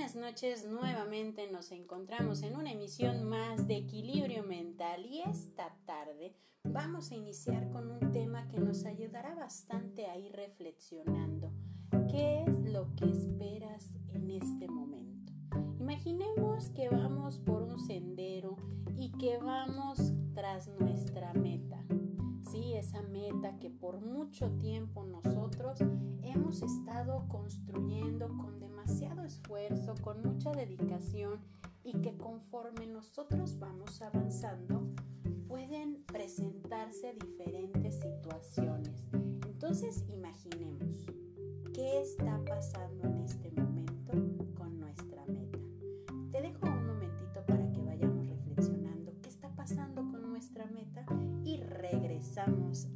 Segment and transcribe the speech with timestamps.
[0.00, 0.66] noches.
[0.66, 6.34] Nuevamente nos encontramos en una emisión más de equilibrio mental y esta tarde
[6.64, 11.52] vamos a iniciar con un tema que nos ayudará bastante a ir reflexionando.
[12.10, 13.31] ¿Qué es lo que esperas
[23.62, 25.78] que por mucho tiempo nosotros
[26.24, 31.38] hemos estado construyendo con demasiado esfuerzo, con mucha dedicación
[31.84, 34.82] y que conforme nosotros vamos avanzando
[35.46, 39.06] pueden presentarse diferentes situaciones.
[39.46, 41.06] Entonces imaginemos
[41.72, 44.02] qué está pasando en este momento
[44.56, 45.58] con nuestra meta.
[46.32, 51.06] Te dejo un momentito para que vayamos reflexionando qué está pasando con nuestra meta
[51.44, 52.88] y regresamos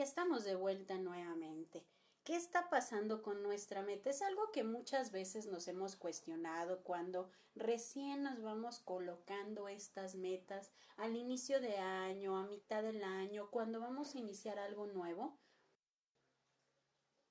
[0.00, 0.04] ahorita.
[0.04, 1.86] estamos de vuelta nuevamente.
[2.24, 4.10] ¿Qué está pasando con nuestra meta?
[4.10, 10.72] Es algo que muchas veces nos hemos cuestionado cuando recién nos vamos colocando estas metas
[10.96, 15.38] al inicio de año, a mitad del año, cuando vamos a iniciar algo nuevo.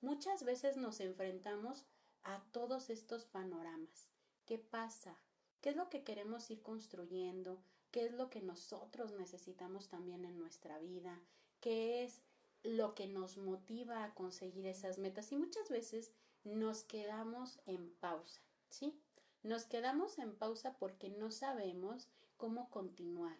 [0.00, 1.86] Muchas veces nos enfrentamos
[2.22, 4.08] a todos estos panoramas.
[4.44, 5.18] ¿Qué pasa?
[5.60, 7.64] ¿Qué es lo que queremos ir construyendo?
[7.90, 11.20] ¿Qué es lo que nosotros necesitamos también en nuestra vida?
[11.60, 12.22] ¿Qué es
[12.64, 16.10] lo que nos motiva a conseguir esas metas y muchas veces
[16.44, 18.98] nos quedamos en pausa, ¿sí?
[19.42, 23.36] Nos quedamos en pausa porque no sabemos cómo continuar,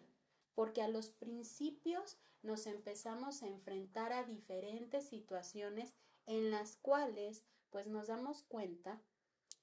[0.53, 5.93] porque a los principios nos empezamos a enfrentar a diferentes situaciones
[6.27, 9.01] en las cuales pues nos damos cuenta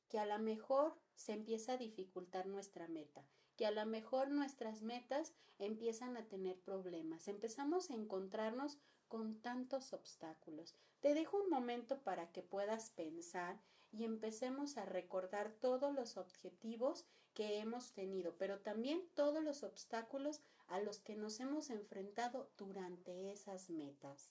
[0.08, 3.24] que a lo mejor se empieza a dificultar nuestra meta,
[3.56, 8.78] que a lo mejor nuestras metas empiezan a tener problemas, empezamos a encontrarnos
[9.12, 10.74] con tantos obstáculos.
[11.00, 17.04] Te dejo un momento para que puedas pensar y empecemos a recordar todos los objetivos
[17.34, 23.30] que hemos tenido, pero también todos los obstáculos a los que nos hemos enfrentado durante
[23.30, 24.30] esas metas.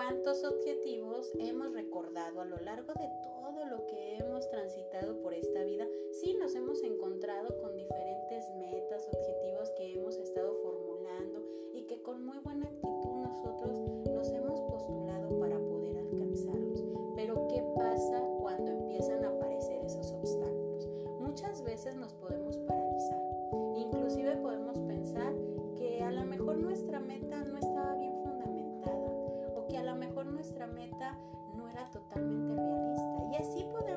[0.00, 5.62] Cuántos objetivos hemos recordado a lo largo de todo lo que hemos transitado por esta
[5.62, 5.86] vida.
[6.12, 11.44] Sí, nos hemos encontrado con diferentes metas, objetivos que hemos estado formulando
[11.74, 12.89] y que con muy buena actitud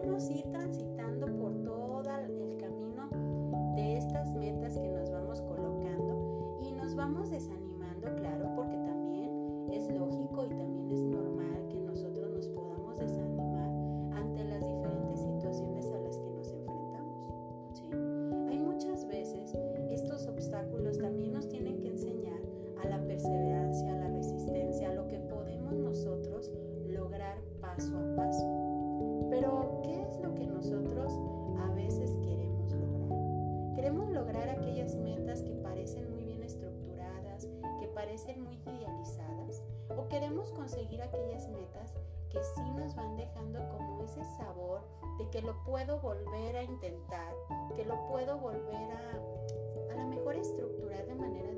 [0.04, 0.53] podemos ir
[34.38, 37.48] aquellas metas que parecen muy bien estructuradas,
[37.80, 41.96] que parecen muy idealizadas, o queremos conseguir aquellas metas
[42.30, 44.82] que sí nos van dejando como ese sabor
[45.20, 47.34] de que lo puedo volver a intentar,
[47.76, 49.14] que lo puedo volver a
[49.92, 51.53] a lo mejor estructurar de manera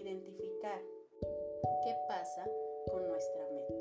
[0.00, 0.80] identificar
[1.20, 2.44] qué pasa
[2.90, 3.74] con nuestra meta.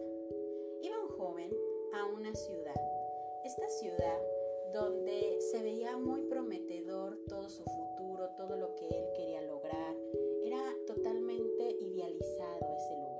[0.81, 1.51] Iba un joven
[1.93, 2.81] a una ciudad.
[3.43, 4.21] Esta ciudad
[4.73, 9.95] donde se veía muy prometedor todo su futuro, todo lo que él quería lograr.
[10.43, 13.17] Era totalmente idealizado ese lugar.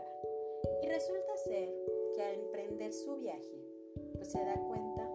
[0.84, 1.74] Y resulta ser
[2.14, 3.64] que al emprender su viaje,
[4.16, 5.12] pues se da cuenta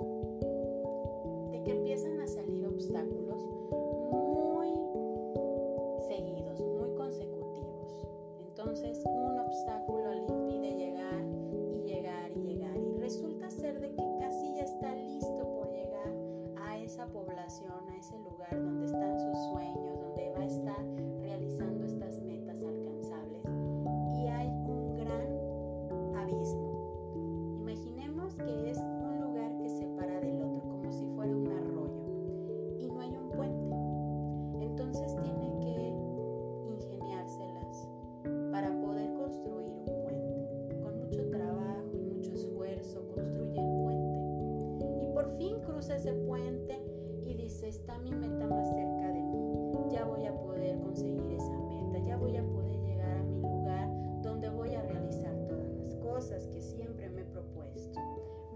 [47.25, 49.89] y dice, está mi meta más cerca de mí.
[49.91, 51.99] Ya voy a poder conseguir esa meta.
[52.07, 53.89] Ya voy a poder llegar a mi lugar
[54.23, 57.99] donde voy a realizar todas las cosas que siempre me he propuesto.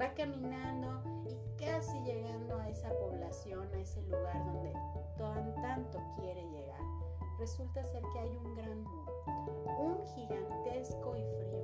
[0.00, 4.72] Va caminando y casi llegando a esa población, a ese lugar donde
[5.16, 6.81] tan, tanto quiere llegar.
[7.38, 9.12] Resulta ser que hay un gran muro,
[9.78, 11.56] un gigantesco y frío.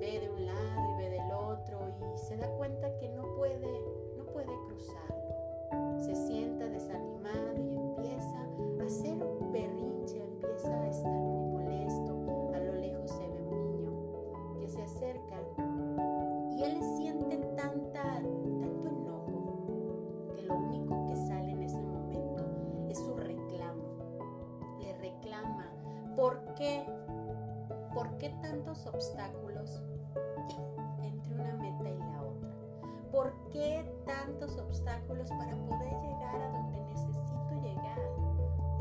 [0.00, 3.68] Ve de un lado y ve del otro y se da cuenta que no puede,
[4.34, 6.00] puede cruzarlo.
[6.02, 8.38] Se sienta desanimado y empieza
[8.80, 12.12] a hacer un berrinche, empieza a estar muy molesto.
[12.52, 15.36] A lo lejos se ve un niño que se acerca
[16.50, 18.02] y él siente tanta,
[18.60, 22.44] tanto enojo que lo único que sale en ese momento
[22.88, 23.84] es su reclamo.
[24.80, 25.70] Le reclama,
[26.16, 26.84] ¿por qué?
[27.94, 29.80] ¿Por qué tantos obstáculos
[31.00, 32.13] entre una meta y la?
[33.14, 38.00] ¿Por qué tantos obstáculos para poder llegar a donde necesito llegar?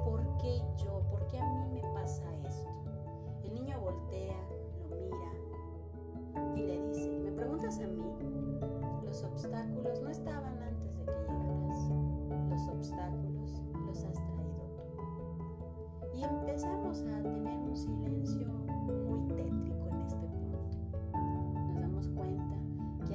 [0.03, 1.03] ¿Por qué yo?
[1.11, 2.71] ¿Por qué a mí me pasa esto?
[3.43, 4.35] El niño voltea,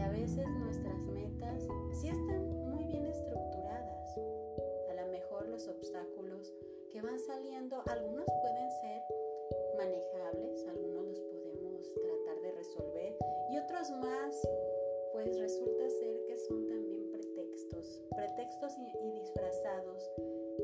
[0.08, 4.16] a veces nuestras metas sí están muy bien estructuradas.
[4.88, 6.54] A lo mejor los obstáculos
[6.90, 9.02] que van saliendo, algunos pueden ser
[9.76, 13.16] manejables, algunos los podemos tratar de resolver
[13.50, 14.48] y otros más,
[15.12, 20.10] pues resulta ser que son también pretextos, pretextos y, y disfrazados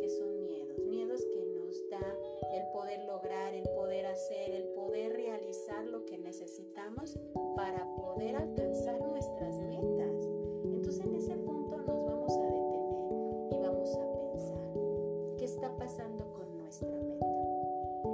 [0.01, 1.45] que son miedos, miedos que
[1.75, 2.17] nos da
[2.53, 7.19] el poder lograr, el poder hacer, el poder realizar lo que necesitamos
[7.57, 10.29] para poder alcanzar nuestras metas.
[10.65, 16.33] Entonces en ese punto nos vamos a detener y vamos a pensar qué está pasando
[16.33, 17.27] con nuestra meta.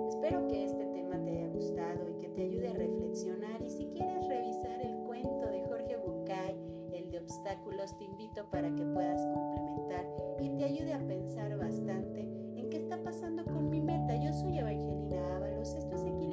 [0.09, 3.87] Espero que este tema te haya gustado y que te ayude a reflexionar y si
[3.89, 6.57] quieres revisar el cuento de Jorge Bucay,
[6.93, 10.07] el de obstáculos, te invito para que puedas complementar
[10.41, 12.40] y te ayude a pensar bastante
[12.71, 14.15] qué está pasando con mi meta.
[14.15, 16.30] Yo soy Evangelina Ábalos, esto es Equilibrio